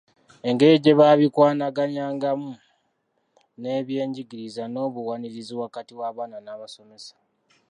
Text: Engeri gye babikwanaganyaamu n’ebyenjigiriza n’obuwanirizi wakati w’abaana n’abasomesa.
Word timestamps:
Engeri 0.47 0.77
gye 0.83 0.97
babikwanaganyaamu 0.99 2.51
n’ebyenjigiriza 3.61 4.63
n’obuwanirizi 4.67 5.53
wakati 5.61 5.91
w’abaana 5.99 6.37
n’abasomesa. 6.41 7.13